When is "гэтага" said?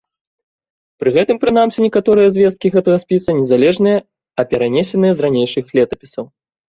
2.77-2.97